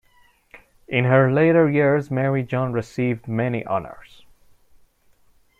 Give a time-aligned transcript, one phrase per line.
[0.87, 4.25] In her later years Mary John received many honors.